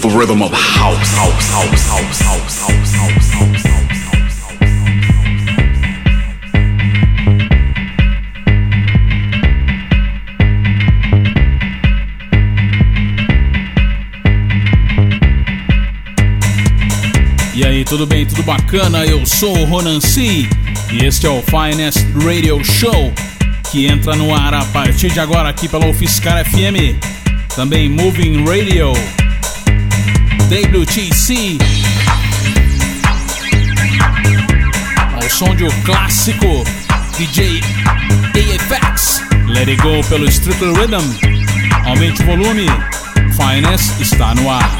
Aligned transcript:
the 0.00 0.08
rhythm 0.08 0.40
of 0.40 0.50
house. 0.52 0.96
house, 1.14 1.50
house, 1.50 1.86
house, 1.88 2.20
house, 2.22 2.58
house, 2.58 2.94
house, 2.94 3.64
house. 3.64 3.90
E 17.54 17.64
aí, 17.66 17.84
tudo 17.84 18.06
bem? 18.06 18.24
Tudo 18.24 18.42
bacana? 18.42 19.04
Eu 19.04 19.26
sou 19.26 19.58
o 19.58 19.64
Ronan 19.66 20.00
C 20.00 20.48
e 20.90 21.04
este 21.04 21.26
é 21.26 21.30
o 21.30 21.42
Finest 21.42 22.06
Radio 22.24 22.64
Show 22.64 23.12
que 23.70 23.86
entra 23.86 24.16
no 24.16 24.34
ar 24.34 24.54
a 24.54 24.64
partir 24.66 25.10
de 25.10 25.20
agora 25.20 25.50
aqui 25.50 25.68
pela 25.68 25.86
UFSCar 25.86 26.44
FM, 26.44 26.96
também 27.54 27.88
Moving 27.88 28.44
Radio 28.44 28.92
WTC. 30.50 31.58
Ao 35.14 35.30
som 35.30 35.54
de 35.54 35.62
o 35.62 35.70
clássico 35.84 36.64
DJ 37.16 37.60
AFX. 38.34 39.22
Let 39.46 39.70
It 39.70 39.80
Go 39.80 40.02
pelo 40.08 40.28
Strictly 40.28 40.72
Rhythm. 40.72 41.04
Aumente 41.86 42.22
o 42.22 42.26
volume. 42.26 42.66
Finest 43.36 44.00
está 44.00 44.34
no 44.34 44.50
ar. 44.50 44.79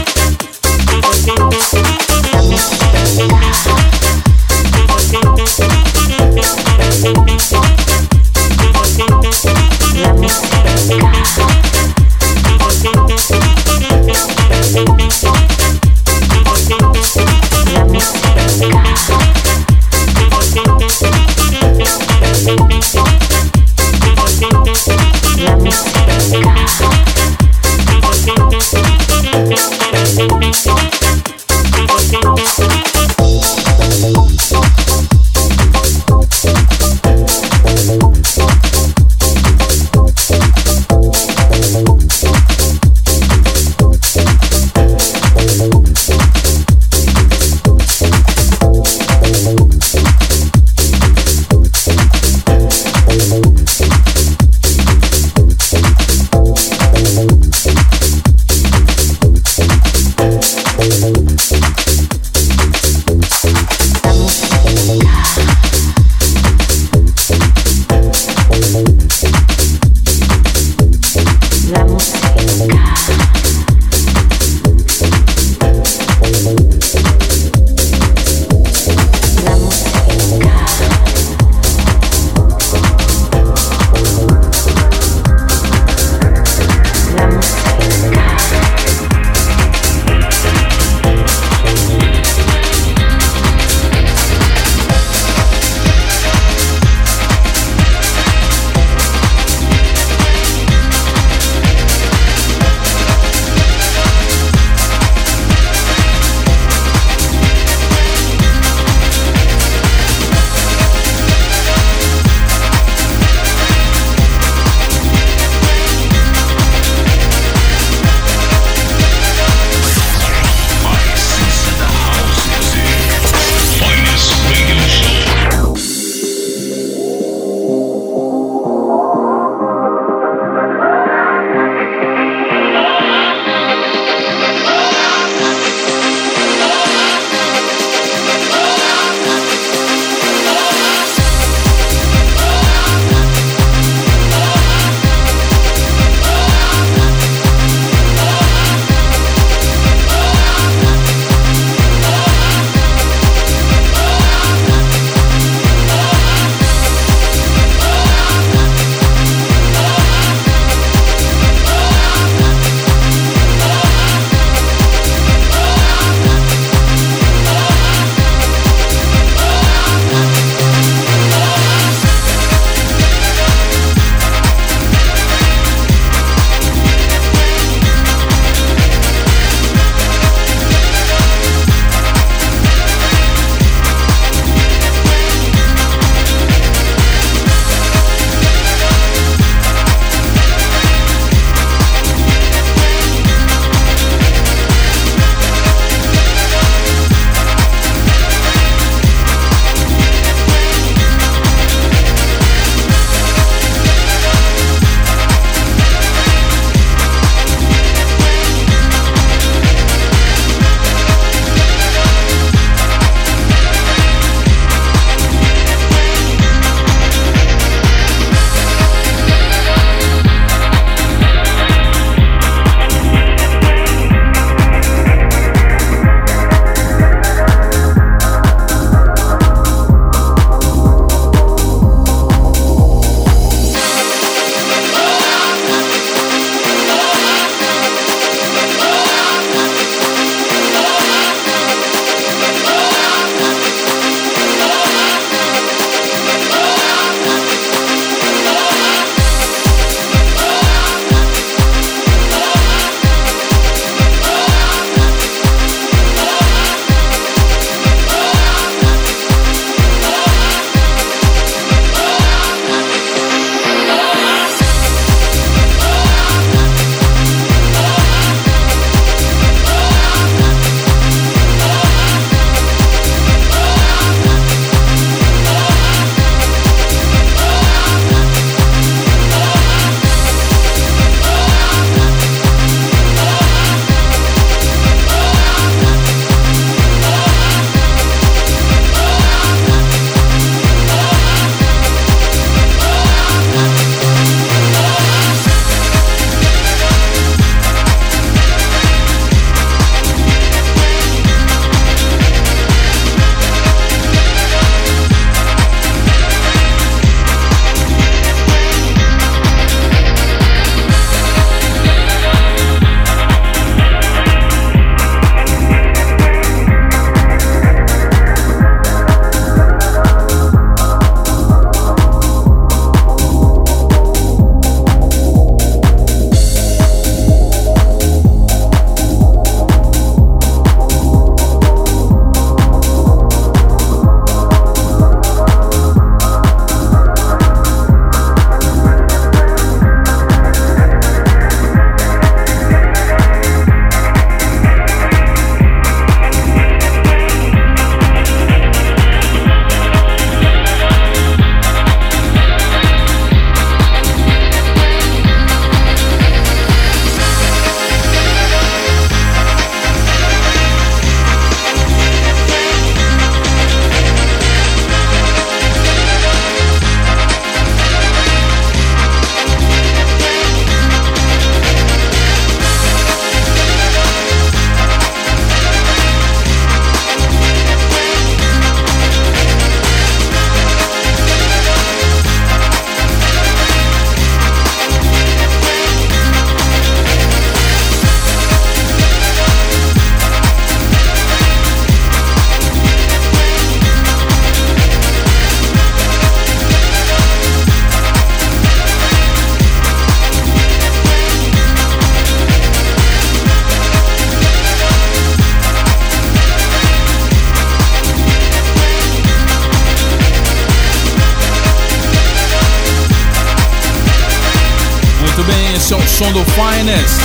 Finest. 416.45 417.19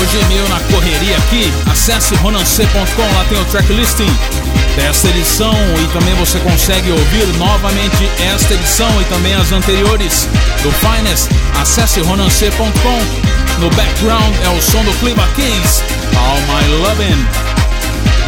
Hoje 0.00 0.18
é 0.20 0.24
meio 0.26 0.48
na 0.48 0.60
correria 0.60 1.16
aqui. 1.16 1.52
Acesse 1.70 2.14
ronancê.com, 2.16 3.14
lá 3.14 3.24
tem 3.28 3.40
o 3.40 3.44
tracklisting 3.46 4.10
desta 4.76 5.08
edição 5.08 5.54
e 5.82 5.88
também 5.88 6.14
você 6.14 6.38
consegue 6.40 6.90
ouvir 6.90 7.26
novamente 7.38 8.08
esta 8.32 8.52
edição 8.52 8.88
e 9.00 9.04
também 9.04 9.34
as 9.34 9.50
anteriores 9.52 10.28
do 10.62 10.70
Finest. 10.70 11.28
Acesse 11.60 12.00
ronancê.com. 12.00 13.60
No 13.60 13.70
background 13.70 14.34
é 14.44 14.48
o 14.50 14.60
som 14.60 14.84
do 14.84 14.92
Clima 14.98 15.26
Keys, 15.34 15.82
All 16.14 16.40
My 16.42 16.68
Lovin'. 16.82 17.26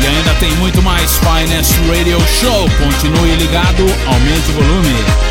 E 0.01 0.07
ainda 0.07 0.33
tem 0.35 0.51
muito 0.57 0.81
mais 0.81 1.19
Finest 1.19 1.75
Radio 1.89 2.19
Show. 2.41 2.69
Continue 2.79 3.37
ligado, 3.37 3.85
aumente 4.07 4.51
o 4.51 4.55
volume. 4.55 5.28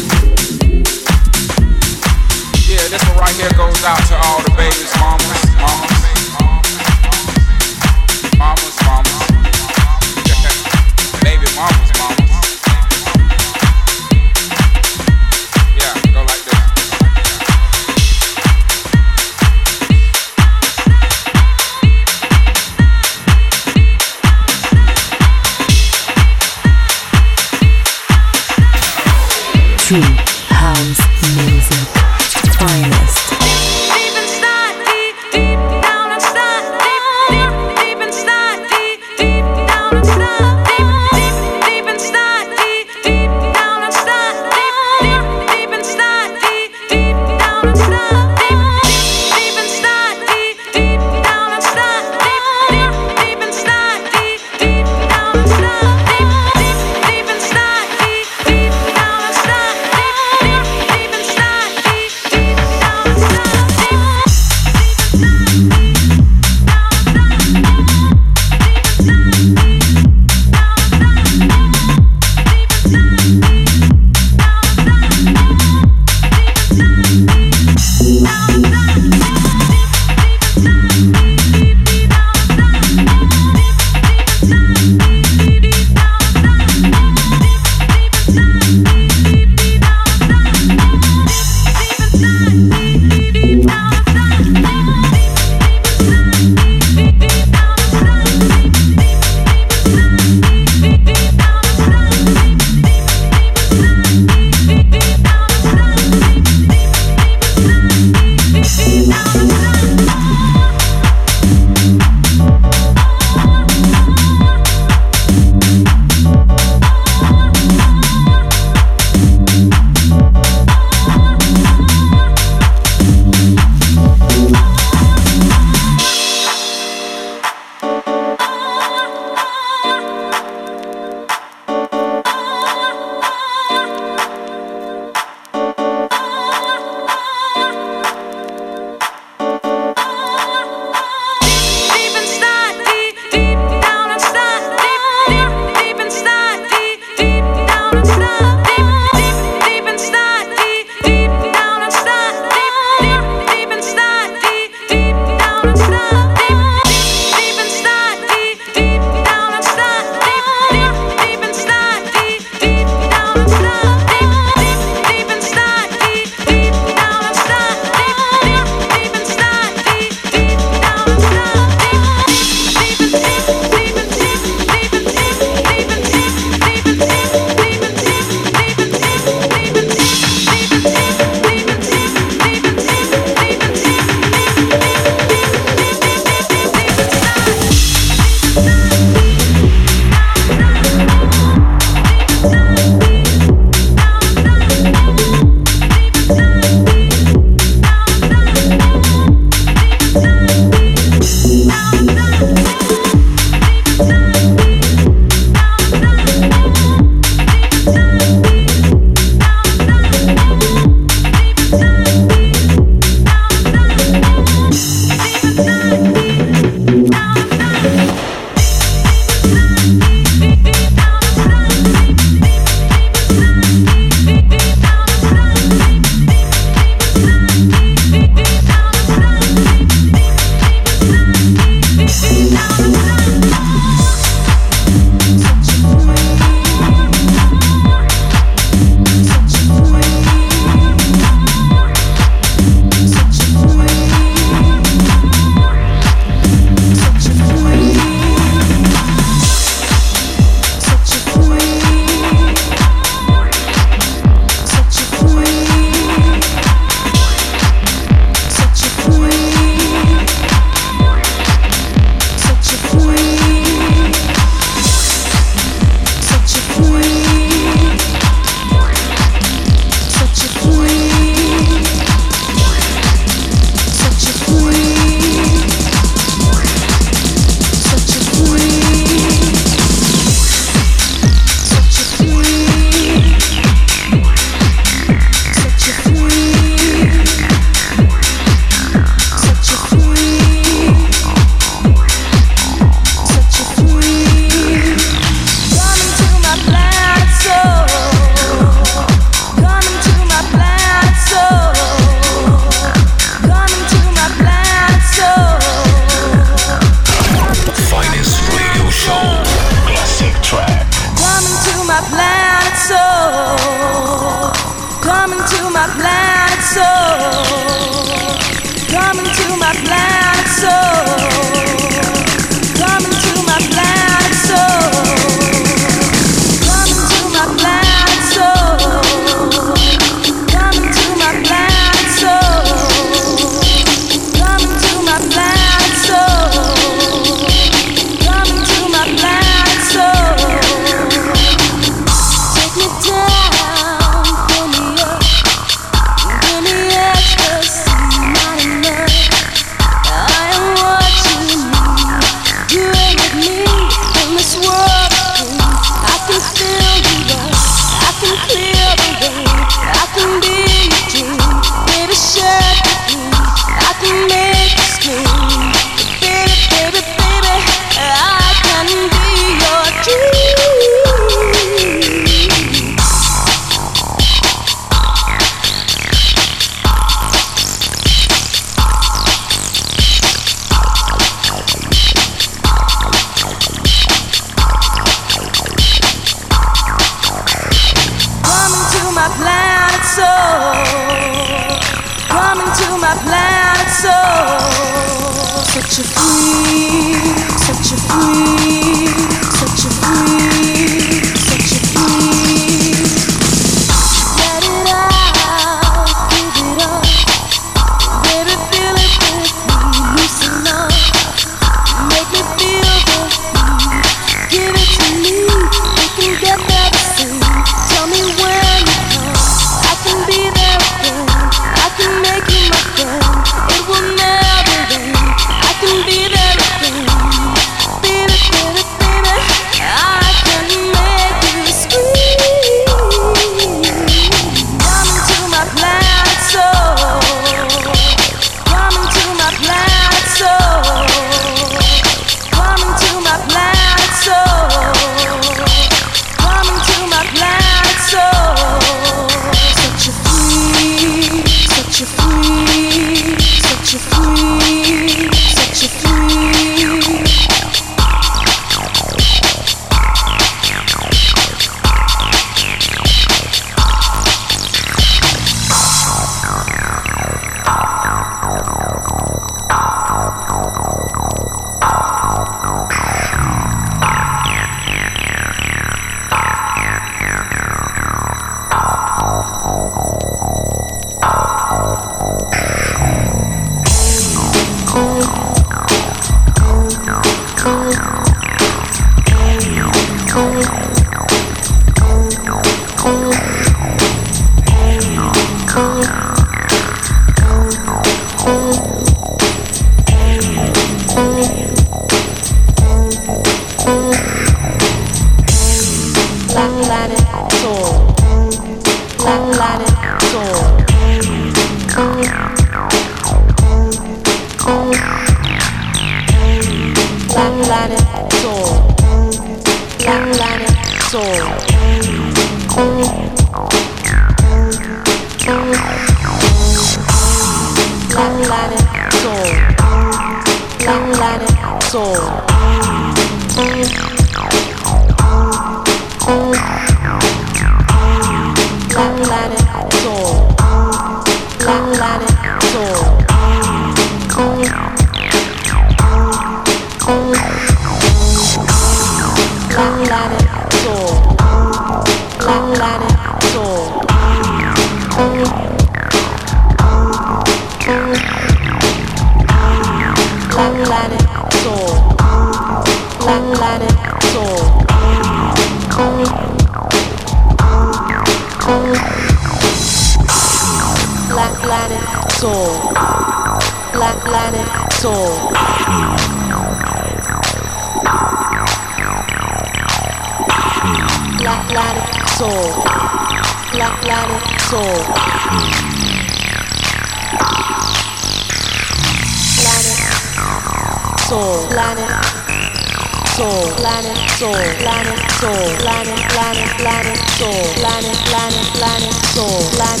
soul 595.41 595.75
planet 595.81 596.21
planet 596.29 596.69
planet 596.77 597.17
soul. 597.39 597.63
Planet 597.81 598.17
planet 598.29 598.67
planet 598.77 599.15
soul. 599.33 599.61
Planet 599.73 600.00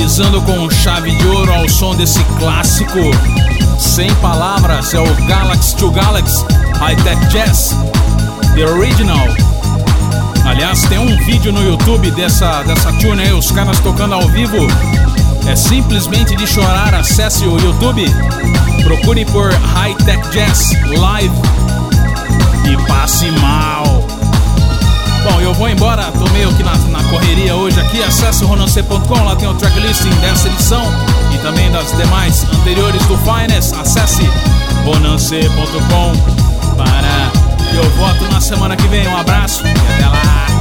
finalizando 0.00 0.40
com 0.42 0.70
chave 0.70 1.10
de 1.10 1.26
ouro 1.26 1.52
ao 1.52 1.68
som 1.68 1.94
desse 1.94 2.24
clássico. 2.38 2.98
Sem 3.78 4.12
palavras, 4.14 4.94
é 4.94 4.98
o 4.98 5.14
Galaxy 5.26 5.76
to 5.76 5.90
Galaxy 5.90 6.42
High 6.78 6.96
Tech 6.96 7.26
Jazz, 7.26 7.76
The 8.54 8.64
Original. 8.64 9.26
Aliás, 10.46 10.82
tem 10.84 10.98
um 10.98 11.16
vídeo 11.26 11.52
no 11.52 11.62
YouTube 11.62 12.10
dessa, 12.12 12.62
dessa 12.62 12.90
tune 12.94 13.22
aí, 13.22 13.32
os 13.34 13.50
caras 13.50 13.78
tocando 13.80 14.14
ao 14.14 14.26
vivo. 14.28 14.56
É 15.46 15.54
simplesmente 15.54 16.34
de 16.34 16.46
chorar. 16.46 16.94
Acesse 16.94 17.44
o 17.44 17.58
YouTube, 17.58 18.04
procure 18.82 19.26
por 19.26 19.52
High 19.52 19.96
Tech 19.96 20.30
Jazz 20.30 20.70
Live 20.98 21.34
e 22.64 22.86
passe 22.86 23.30
mal. 23.32 24.19
Bom, 25.22 25.40
eu 25.40 25.52
vou 25.52 25.68
embora, 25.68 26.10
tô 26.12 26.28
meio 26.30 26.52
que 26.54 26.62
na, 26.62 26.74
na 26.88 27.02
correria 27.04 27.54
hoje 27.54 27.78
aqui. 27.80 28.02
Acesse 28.02 28.44
ronancê.com, 28.44 29.24
lá 29.24 29.36
tem 29.36 29.48
o 29.48 29.54
tracklisting 29.54 30.10
dessa 30.20 30.48
edição 30.48 30.82
e 31.32 31.38
também 31.38 31.70
das 31.70 31.94
demais 31.96 32.44
anteriores 32.44 33.04
do 33.06 33.18
Finest. 33.18 33.74
Acesse 33.74 34.22
ronancê.com 34.84 36.74
para. 36.74 37.30
Eu 37.74 37.88
volto 37.90 38.24
na 38.32 38.40
semana 38.40 38.76
que 38.76 38.88
vem. 38.88 39.06
Um 39.06 39.16
abraço 39.16 39.62
e 39.66 39.70
até 39.70 40.06
lá. 40.06 40.59